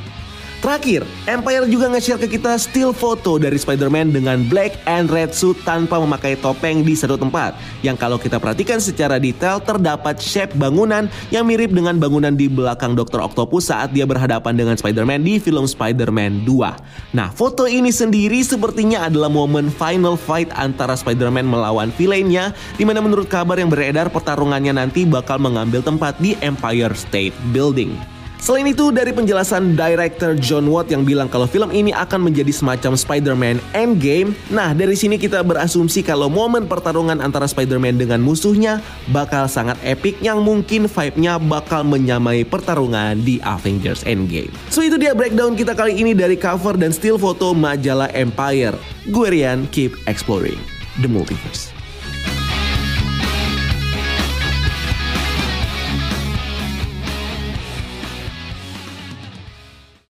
Terakhir, 0.62 1.02
Empire 1.26 1.66
juga 1.66 1.90
nge-share 1.90 2.22
ke 2.22 2.38
kita 2.38 2.54
still 2.54 2.94
foto 2.94 3.34
dari 3.34 3.58
Spider-Man 3.58 4.14
dengan 4.14 4.46
black 4.46 4.78
and 4.86 5.10
red 5.10 5.34
suit 5.34 5.58
tanpa 5.66 5.98
memakai 5.98 6.38
topeng 6.38 6.86
di 6.86 6.94
satu 6.94 7.18
tempat. 7.18 7.58
Yang 7.82 7.98
kalau 7.98 8.14
kita 8.14 8.38
perhatikan 8.38 8.78
secara 8.78 9.18
detail 9.18 9.58
terdapat 9.58 10.22
shape 10.22 10.54
bangunan 10.54 11.10
yang 11.34 11.50
mirip 11.50 11.74
dengan 11.74 11.98
bangunan 11.98 12.38
di 12.38 12.46
belakang 12.46 12.94
Dr. 12.94 13.26
Octopus 13.26 13.74
saat 13.74 13.90
dia 13.90 14.06
berhadapan 14.06 14.54
dengan 14.54 14.78
Spider-Man 14.78 15.26
di 15.26 15.42
film 15.42 15.66
Spider-Man 15.66 16.46
2. 16.46 17.18
Nah, 17.18 17.34
foto 17.34 17.66
ini 17.66 17.90
sendiri 17.90 18.38
sepertinya 18.46 19.10
adalah 19.10 19.34
momen 19.34 19.66
final 19.66 20.14
fight 20.14 20.46
antara 20.54 20.94
Spider-Man 20.94 21.42
melawan 21.42 21.90
villainnya 21.98 22.54
di 22.78 22.86
mana 22.86 23.02
menurut 23.02 23.26
kabar 23.26 23.58
yang 23.58 23.66
beredar 23.66 24.14
pertarungannya 24.14 24.78
nanti 24.78 25.02
bakal 25.10 25.42
mengambil 25.42 25.82
tempat 25.82 26.14
di 26.22 26.38
Empire 26.38 26.94
State 26.94 27.34
Building. 27.50 28.21
Selain 28.42 28.66
itu, 28.66 28.90
dari 28.90 29.14
penjelasan 29.14 29.78
director 29.78 30.34
John 30.34 30.66
Watt 30.66 30.90
yang 30.90 31.06
bilang 31.06 31.30
kalau 31.30 31.46
film 31.46 31.70
ini 31.70 31.94
akan 31.94 32.26
menjadi 32.26 32.50
semacam 32.50 32.98
Spider-Man 32.98 33.62
Endgame, 33.70 34.34
nah 34.50 34.74
dari 34.74 34.98
sini 34.98 35.14
kita 35.14 35.46
berasumsi 35.46 36.02
kalau 36.02 36.26
momen 36.26 36.66
pertarungan 36.66 37.22
antara 37.22 37.46
Spider-Man 37.46 38.02
dengan 38.02 38.18
musuhnya 38.18 38.82
bakal 39.14 39.46
sangat 39.46 39.78
epic 39.86 40.18
yang 40.18 40.42
mungkin 40.42 40.90
vibe-nya 40.90 41.38
bakal 41.38 41.86
menyamai 41.86 42.42
pertarungan 42.42 43.22
di 43.22 43.38
Avengers 43.46 44.02
Endgame. 44.10 44.50
So 44.74 44.82
itu 44.82 44.98
dia 44.98 45.14
breakdown 45.14 45.54
kita 45.54 45.78
kali 45.78 45.94
ini 45.94 46.10
dari 46.10 46.34
cover 46.34 46.74
dan 46.74 46.90
still 46.90 47.22
foto 47.22 47.54
majalah 47.54 48.10
Empire. 48.10 48.74
Gue 49.14 49.38
Rian, 49.38 49.70
keep 49.70 49.94
exploring 50.10 50.58
the 50.98 51.06
multiverse. 51.06 51.71